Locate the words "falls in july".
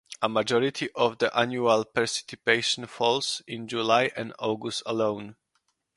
2.87-4.11